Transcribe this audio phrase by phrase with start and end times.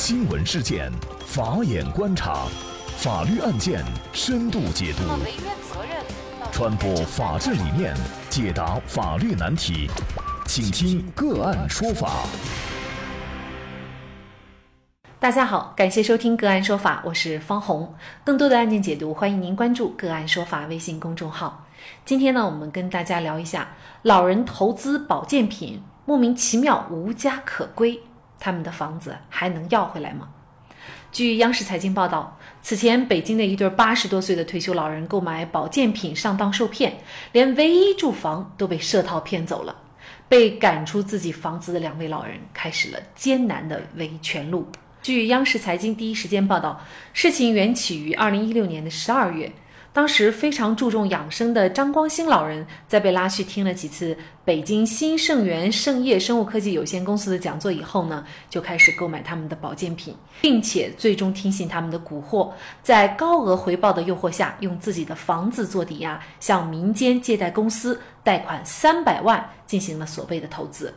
[0.00, 0.92] 新闻事件，
[1.26, 2.46] 法眼观察，
[2.98, 5.02] 法律案件深度解读，
[6.52, 7.92] 传播法治理念，
[8.30, 9.90] 解答法律难题，
[10.46, 12.22] 请听个案说法。
[15.18, 17.92] 大家好，感谢收听个案说法，我是方红。
[18.22, 21.66] 更多的案件解读，欢迎您关注个案说法微信公众号。
[22.04, 23.70] 今天呢，我们跟大家聊一下
[24.02, 28.00] 老人投资保健品，莫名其妙无家可归。
[28.38, 30.28] 他们的房子还能要回来吗？
[31.10, 36.98] 据央视财经报道，此前北京的一对八十多岁的退休老人购买保健品上当受骗，
[37.32, 39.74] 连唯一住房都被设套骗走了。
[40.28, 44.68] 被赶出自己房子的两位老人开始了艰难的维权路。
[45.00, 46.84] 据央视财经第一时间报道，
[47.14, 49.50] 事情缘起于二零一六年的十二月。
[49.98, 70.94] 当时非常注重养生的张光兴老人，在被拉去听了几次北京新盛源盛业生物科技有限公司的讲座以后呢，就开始购买他们的保健品，并且最终听信他们的蛊惑，在高额回报的诱惑下，用自己的房子做抵押，向民间借贷公司贷款三百万，进行了所谓的投资。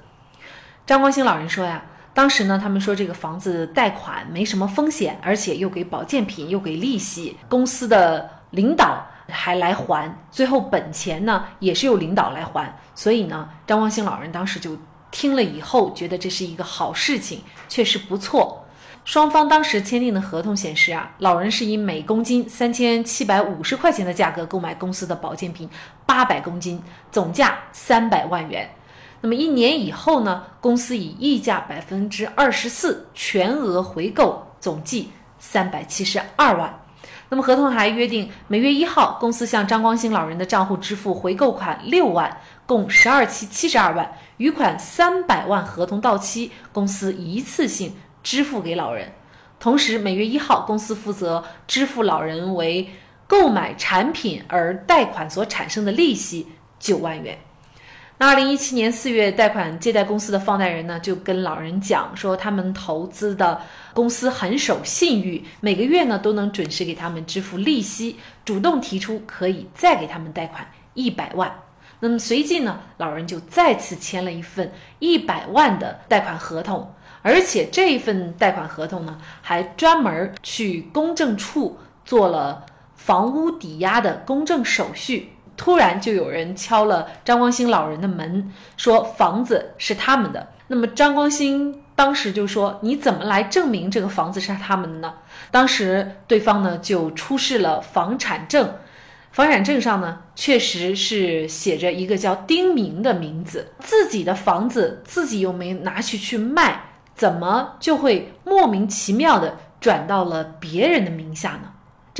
[0.85, 8.40] 张光兴老人说呀，当时呢，他们说这个房子贷款没什么风险，而且又给保健品，又给利息，公司的。
[8.51, 14.77] 领导还来还，最后本钱呢也是由领导来还，所以呢，张光兴老人当时就
[15.09, 18.65] 听了以后，觉得这是一个好事情，确实不错。
[19.03, 25.67] 双方当时签订的合同显示啊，老人是以每公斤三千七百五十块钱的价格购买公司的保健品
[26.05, 28.69] 八百公斤，总价三百万元。
[29.21, 36.80] 那么一年以后呢，公司以溢价百分之二十四全额回购，总计三百七十二万。
[37.31, 49.13] 那么合同还约定，每月一号，公司向张光兴老人的账户支付回购款六万，共十二期七十二万，余款三百万，合同到期，公司一次性支付给老人。
[49.61, 52.89] 同时，每月一号，公司负责支付老人为
[53.27, 57.37] 购买产品而贷款所产生的利息九万元。
[58.21, 63.59] 那二零一七年四月，贷款借贷公司的放贷人呢，就跟老人讲说，他们投资的
[63.95, 71.51] 公司很守信誉，每个月呢都能准时给他们支付利息，主动提出可以再给他们贷款一百万。
[71.99, 76.93] 那么随即呢，老人就再次签了一份一百万的贷款合同，
[77.23, 85.31] 而且这份贷款合同呢，还专门去公证处做了房屋抵押的公证手续。
[85.61, 90.47] 突然就有人敲了张光兴老人的门，说房子是他们的。
[90.65, 95.13] 那么张光兴当时就说：“你怎么来证明这个房子是他们的呢？”
[95.51, 98.73] 当时对方呢就出示了房产证，
[99.31, 111.70] 房产证上呢确实是写着一个叫丁明的名字，自己的房子自己又没拿去去卖，怎么就会莫名其妙的转到了别人的名下呢？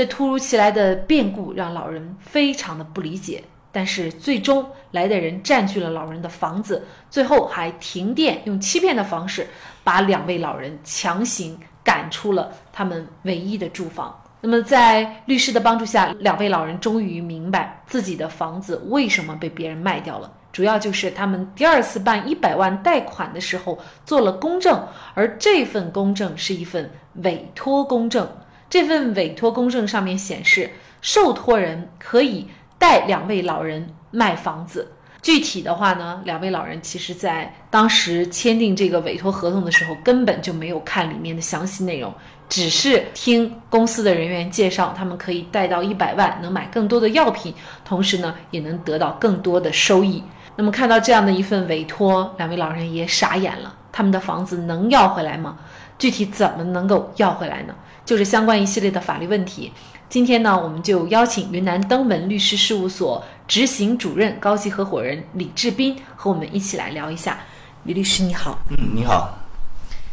[0.02, 9.46] 这突如其来的变故让老人非常的不理解，但是最终来的人占据了老人的房子，最后还停电，用欺骗的方式
[9.84, 14.20] 把两位老人强行赶出了他们唯一的住房。
[14.42, 24.84] 那么在律师的帮助下，两位老人终于明白自己的房子为什么被别人卖掉了，主要就是他们第二次办一百万贷款的时候做了公证，
[25.14, 28.28] 而这份公证是一份委托公证。
[28.72, 30.72] 这份委托公证上面显示，
[31.02, 32.48] 受托人可以
[32.80, 34.94] 带两位老人卖房子。
[35.22, 42.14] 具体的话呢，两位老人其实在当时签订这个委托合同的时候，根本就没有看里面的详细内容，
[42.48, 50.24] 只是听公司的人员介绍，他们可以贷到一百万，能买更多的药品，同时呢，也能得到更多的收益。
[50.56, 53.76] 那么看到这样的一份委托，两位老人也傻眼了。
[53.92, 55.58] 他们的房子能要回来吗？
[56.00, 57.76] 具体怎么能够要回来呢？
[58.06, 59.72] 就是相关一系列的法律问题。
[60.10, 67.40] 今天呢，我们就邀请云南登门律师事务所执行主任、高级合伙人李志斌和我们一起来聊一下。
[67.86, 69.38] 李律师你好，嗯，你好，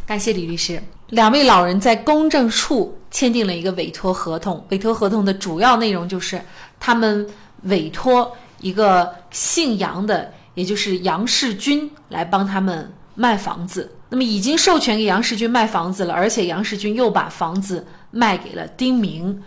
[0.05, 0.81] 感谢李律师。
[1.09, 6.41] 两位老人在公证处签订了一个委托合同，委托合同的主要内容就是
[6.79, 7.27] 他们
[7.63, 13.91] 委托一个姓杨的，也就是杨世军来帮他们卖房子。
[14.09, 19.39] 那么已经授权给杨世军卖房子了，而且杨世军又把房子卖给了丁明，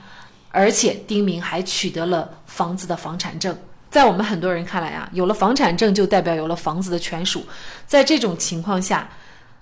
[0.51, 3.57] 而且丁明还取得了房子的房产证。
[3.91, 7.45] 在我们很多人看来啊，有了房产证就代表有了房子的权属。
[7.87, 9.09] 在这种情况下，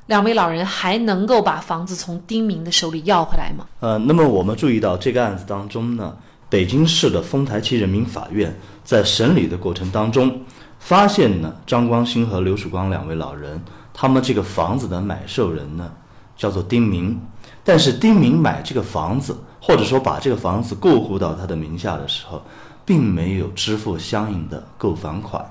[0.07, 3.65] 两位老人还能够把房子从丁明的手里要回来吗？
[3.81, 6.15] 呃，那么我们注意到这个案子当中呢，
[6.49, 8.55] 北京市的丰台区人民法院
[8.85, 10.43] 在审理的过程当中，
[10.79, 13.61] 发现呢张光兴和刘曙光两位老人。
[13.93, 15.93] 他们这个房子的买受人呢，
[16.37, 17.21] 叫做丁明，
[17.65, 22.43] 但是丁明买这个房子，或者说把这个房子过户到他的名下的时候，
[22.85, 25.45] 并没有支付相应的购房款，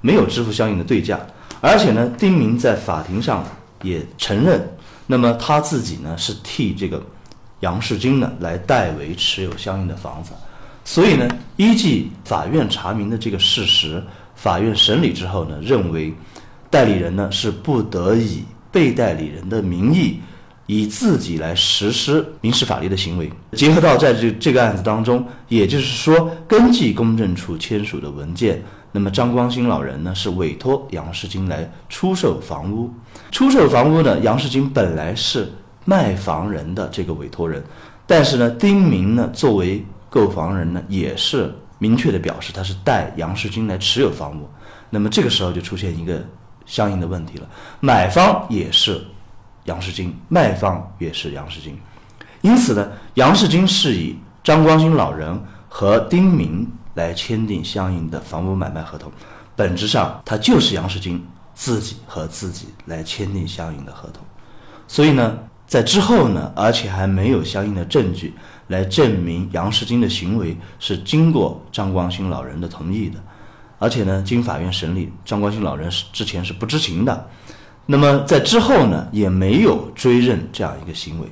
[0.00, 1.18] 没有支付相应的对价，
[1.60, 3.44] 而且呢，丁明在法庭上
[3.82, 4.68] 也承认，
[5.06, 7.02] 那么他自己呢是替这个
[7.60, 10.30] 杨世军呢来代为持有相应的房子，
[10.84, 14.02] 所以呢，依据法院查明的这个事实，
[14.34, 16.14] 法院审理之后呢，认为
[16.70, 20.20] 代理人呢是不得以被代理人的名义。
[20.68, 28.60] 以自己来实施民事法律的行为，结合到在这这个案子当中，也就是说，根据公证处签署的文件，
[28.90, 32.90] 那么张光新老人呢是委托杨世金来出售房屋，
[33.30, 35.48] 出售房屋呢，杨世金本来是
[35.84, 37.62] 卖房人的这个委托人，
[38.04, 44.48] 但是呢，丁明呢作为购房人呢，也是明确的表示他是代杨世金来持有房屋，
[44.90, 46.20] 那么这个时候就出现一个
[46.66, 47.48] 相应的问题了，
[47.80, 49.02] 买方也是。
[49.64, 51.76] 杨世金卖方也是杨世金，
[52.40, 59.10] 因此呢，杨世金是以张光新老人和丁明来签订相应的房屋买卖合同，
[59.56, 61.20] 本质上他就是杨世金
[61.52, 64.22] 自己和自己来签订相应的合同，
[64.86, 65.36] 所以呢，
[65.66, 68.34] 在之后呢，而且还没有相应的证据
[68.68, 73.18] 来证明杨世金的行为是经过张光新老人的同意的，
[73.78, 77.28] 而且呢，经法院审理，张光新老人是之前是不知情的。
[77.84, 81.28] 那么在之后呢，也没有追认这样一个行为，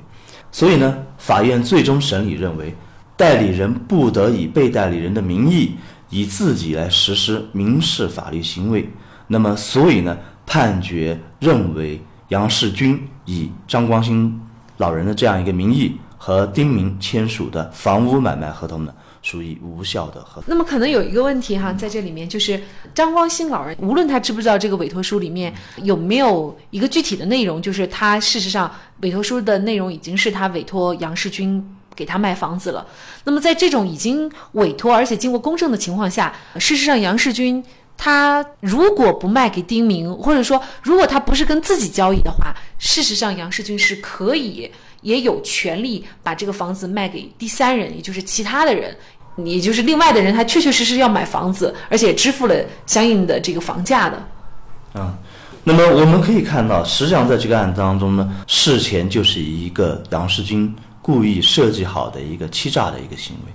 [0.51, 2.73] 所以呢，法院最终审理认为，
[3.17, 5.75] 代理人不得以被代理人的名义
[6.09, 8.89] 以自己来实施民事法律行为。
[9.27, 11.99] 那么，所以呢，判决认为
[12.29, 14.39] 杨世军以张光新
[14.77, 18.93] 老人的这样一个名义和丁明签署的房屋买卖合同呢。
[19.25, 20.43] 属于无效的合同。
[20.45, 22.61] 那么可能有一个问题哈，在这里面就是
[22.93, 25.51] 张光新老人，无论他知不知道这个委托书里面
[25.81, 32.85] 有没有一个具体的内容，就是他事实上委托书的内容已经是他委托杨世军给他卖房子了。
[33.23, 37.63] 那么在这种已经委托而且经过公证的情况下，事实上杨世军
[37.97, 44.69] 他如果不卖给丁明，或者说如果他不是跟自己交易的话，事实上杨世军是可以
[45.01, 48.95] 也有权利把这个房子卖给第三人，也就是其他的人。
[49.37, 52.55] 也就是另外的人，他确确实实要买房子，而且支付了
[52.85, 54.17] 相应的这个房价的。
[54.99, 55.13] 啊，
[55.63, 63.51] 那么我们可以看到，实际上在这个案子当中呢，事前就是一个杨世军故意设计好的一个欺诈的一个行为，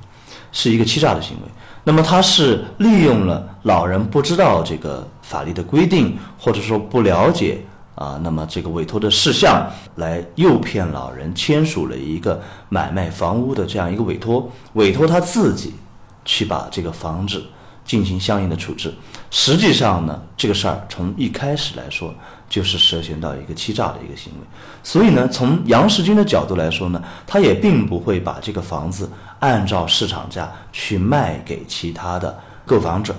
[0.52, 1.48] 是一个欺诈的行为。
[1.82, 7.58] 那么他是利用了老人不知道这个法律的规定，或者说不了解。
[8.00, 15.74] 啊，那么这个委托的事项来诱骗老人签署了一个买卖房屋的这样一个委托，委托他自己
[16.24, 17.44] 去把这个房子
[17.84, 18.90] 进行相应的处置。
[19.30, 22.14] 实际上呢，这个事儿从一开始来说
[22.48, 24.46] 就是涉嫌到一个欺诈的一个行为。
[24.82, 29.10] 所以呢，从杨世军的角度来说呢，他也并不会把这个房子
[29.40, 33.14] 按照市场价去卖给其他的购房者，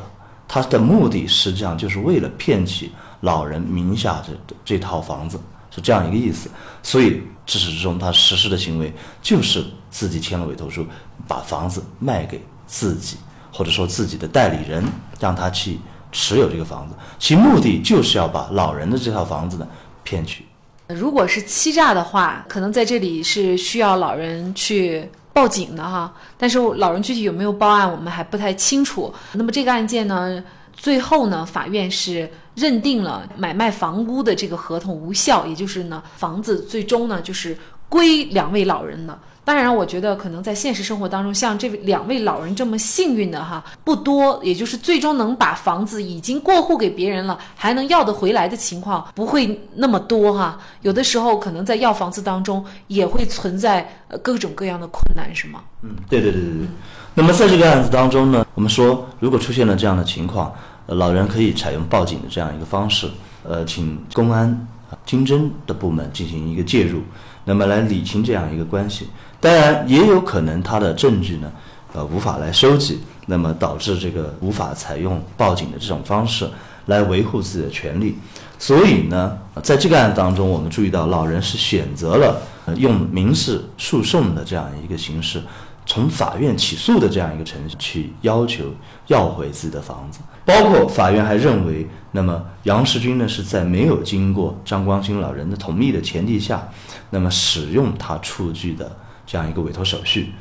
[0.47, 2.91] 他的目的实际上就是为了骗取。
[3.21, 5.39] 老人名下这这套房子
[5.73, 6.49] 是这样一个意思，
[6.83, 10.85] 所以至始至终他实施的行为就是自己签了委托书，
[11.27, 13.17] 把房子卖给自己，
[13.51, 14.83] 或者说自己的代理人，
[15.19, 15.79] 让他去
[16.11, 19.67] 持有这个房子，其目的就是要把老人的这套房子呢
[20.03, 20.45] 骗取。
[20.87, 29.13] 如果是欺诈的话，可能在这里是需要老人去报警的哈，但是老人具体有没有报案，我们还不太清楚。
[29.31, 30.43] 那么这个案件呢，
[30.81, 32.29] 最后呢，法院是。
[32.53, 37.57] 认定了买卖房屋的这个合同无效，也就是呢，房子最终呢就是
[37.87, 39.17] 归两位老人了。
[39.45, 50.59] 当然，我觉得可能在现实生活当中，像这两位老人这么幸运的哈不多，也就是最终能把房子已经过户给别人了，还能要得回来的情况不会那么多哈。
[50.81, 53.89] 有的时候可能在要房子当中也会存在
[54.21, 55.61] 各种各样的困难，是吗？
[55.83, 56.67] 嗯，对对对对对。
[57.13, 60.53] 那么在这个案子当中呢，我们说如果出现了这样的情况。
[60.87, 63.09] 老人可以采用报警的这样一个方式，
[63.43, 64.67] 呃，请公安、
[65.05, 67.01] 经侦的部门进行一个介入，
[67.45, 69.07] 那么来理清这样一个关系。
[69.39, 71.51] 当然，也有可能他的证据呢，
[71.93, 76.49] 呃，无法来收集，那么导致这个无法采用报警的这种方式
[76.87, 78.17] 来维护自己的权利。
[78.59, 82.41] 所以呢，在这个案当中，我们注意到老人是选择了
[82.75, 85.41] 用民事诉讼的这样一个形式。
[85.83, 88.65] 从法院起诉的这样一个程序去要求
[89.07, 90.19] 要回自己的房子，
[90.51, 96.61] 包括法院还认为，那么杨世军呢是在没有经过张光新老人的同意的前提下，
[97.09, 98.93] 那么使用他出具的
[99.25, 100.33] 这样一个委托手续，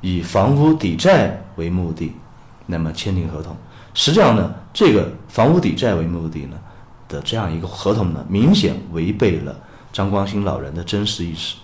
[0.00, 2.10] 以房屋抵债为目的，
[2.64, 3.54] 那么签订合同。
[3.92, 6.56] 实际上呢，这个房屋抵债为目的呢
[7.06, 9.54] 的这样一个合同呢，明显违背了
[9.92, 11.56] 张光兴老人的真实意识，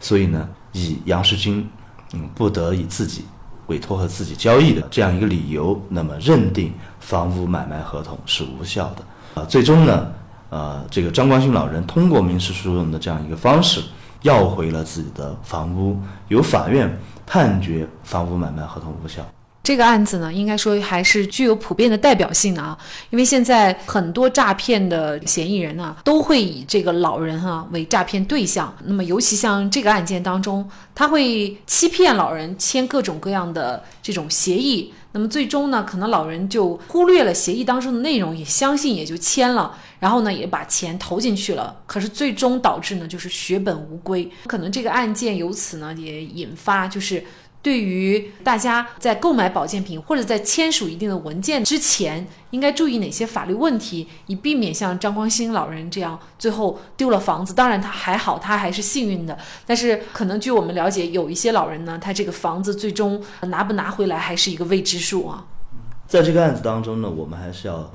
[0.00, 1.66] 所以呢，以杨世军
[2.12, 3.24] 嗯不得以自己
[3.68, 9.46] 委托和自己交易的这样一个理由，那么认定房屋买卖合同是无效的啊。
[9.46, 10.12] 最终呢，
[10.50, 13.82] 呃，这个张光兴老人通过民事诉讼的这样一个方式
[14.22, 15.96] 要回了自己的房屋，
[16.28, 19.24] 由法院判决房屋买卖合同无效。
[19.68, 22.74] 这个案子呢，应该说还是具有普遍的代表性的啊，
[23.10, 28.74] 因为现在很多诈骗的嫌疑人呢，都会以这个老人哈为诈骗对象。
[28.84, 41.76] 那么，尤其像这个案件当中，他会欺骗老人签各种各样的这种协议，那么最终呢，可能老人就忽略了协议当中的内容，也相信也就签了，然后呢，也把钱投进去了。
[41.84, 44.26] 可是最终导致呢，就是血本无归。
[44.46, 47.22] 可能这个案件由此呢，也引发就是。
[47.68, 57.52] 对于大家在购买保健品或者在签署一定的文件之前，应该注意哪些法律问题，以避免像张光兴老人这样最后丢了房子。
[57.52, 59.36] 当然他还好，他还是幸运的。
[59.66, 65.44] 但是可能据我们了解，有一些老人呢，他这个房子最终拿不拿回来还是一个未知数啊。
[66.06, 67.86] 在这个案子当中呢，我们还是要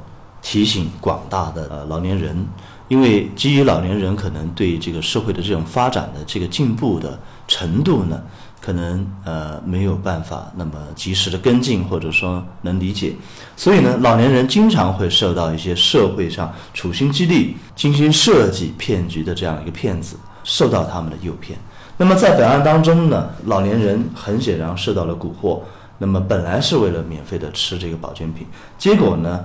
[0.43, 2.45] 提醒广大的呃老年人，
[2.89, 8.21] 因为基于老年人可能对这个社会的这种发展的这个进步的程度呢。
[8.63, 13.13] 可能呃没有办法那么及时的跟进，或者说能理解，
[13.57, 20.15] 所以呢，老年人经常会受到一些社会上处心积虑、精心设计骗局的这样一个骗子，
[20.45, 21.59] 受到他们的诱骗。
[21.97, 25.59] 那么在本案当中呢，老年人很显然受到了蛊惑，
[25.97, 29.43] 那么本来是为了免费的吃这个保健品，结果呢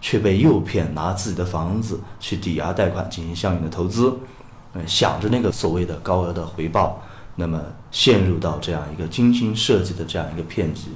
[0.00, 4.12] 却被诱骗拿自己的房子去抵押贷款进行相应的投资，
[4.74, 7.00] 嗯，想着那个所谓的高额的回报。
[7.38, 10.88] 那么陷入到这样一个精心设计的这样一个骗局，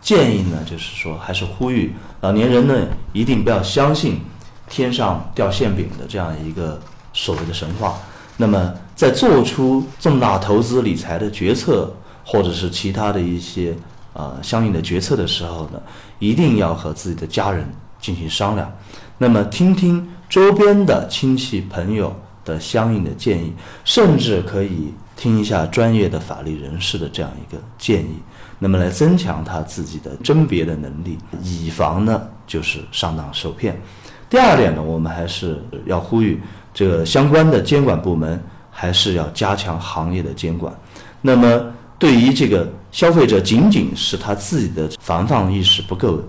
[0.00, 2.74] 建议呢，就是说还是呼吁老年人呢，
[3.12, 4.22] 一定不要相信
[4.66, 6.80] 天上掉馅饼的这样一个
[7.12, 7.98] 所谓的神话。
[8.38, 13.76] 那么在做出重大投资理财的决策，或者是其他的一些
[14.14, 15.80] 呃相应的决策的时候呢，
[16.18, 18.72] 一定要和自己的家人进行商量，
[19.18, 23.52] 那么听听周边的亲戚朋友的相应的建议，
[23.84, 24.94] 甚至可以。
[25.16, 28.16] 听一下专业的法律人士的这样一个建议，
[28.58, 33.80] 那么来增强他自己的甄别的能力，以防呢就是上当受骗。
[34.28, 36.40] 第二点呢，我们还是要呼吁
[36.72, 40.74] 这个相关的监管部门还是要加强行业的监管。
[41.20, 46.20] 那么对于这个消费者仅仅是他自己的防范意识不够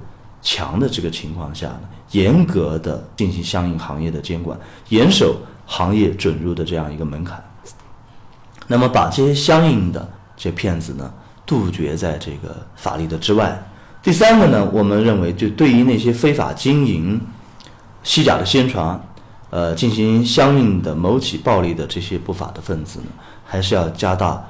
[0.41, 4.57] 强的这个情况下呢，严格的进行相应行业的监管，
[4.89, 7.43] 严守行业准入的这样一个门槛。
[8.67, 11.13] 那么把这些相应的这些骗子呢
[11.45, 13.61] 杜绝在这个法律的之外。
[14.01, 17.19] 第三个呢，我们认为就对于那些非法经营、
[18.03, 18.99] 虚假的宣传，
[19.49, 23.07] 呃，进行相应的谋取暴利的这些不法的分子呢，
[23.43, 24.43] 还是要加大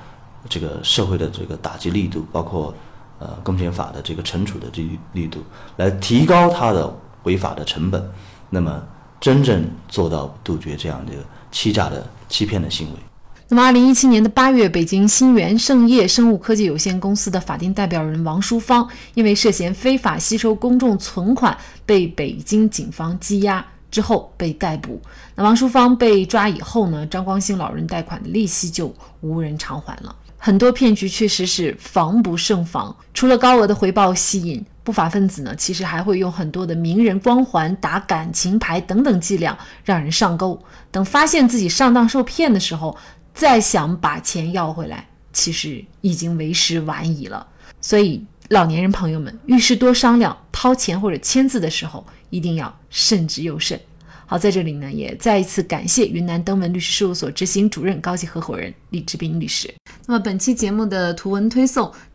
[0.49, 2.73] 这个社会的这个打击力度，包括
[3.19, 5.41] 呃公检法的这个惩处的这力度，
[5.77, 6.93] 来提高它的
[7.23, 8.03] 违法的成本，
[8.49, 8.83] 那么
[9.21, 11.13] 真正做到杜绝这样的
[11.49, 12.99] 欺诈的欺骗的行为。
[13.47, 24.99] 那么，二零一七年的八月，北京新源盛业生物科技有限公司的法定代表人王淑芳，因为涉嫌非法吸收公众存款，被北京警方羁押之后被逮捕。
[25.35, 30.15] 那王淑芳被抓以后呢，张光兴老人贷款的利息就无人偿还了。
[30.39, 40.59] 很多骗局确实是防不胜防，除了高额的回报吸引，不法分子呢，其实还会用很多的名人光环、打感情牌等等伎俩让人上钩。
[40.89, 42.95] 等发现自己上当受骗的时候，
[43.35, 47.45] 再想把钱要回来，其实已经为时晚矣了。
[47.81, 53.79] 所以，老年人朋友们遇事多商量，掏钱或者签字的时候一定要慎之又慎。
[54.25, 59.71] 好，在这里呢，也再一次感谢云南登文律师事务所执行主任、高级合伙人李志斌律师。
[60.07, 61.91] 那么，本期节目的图文推送。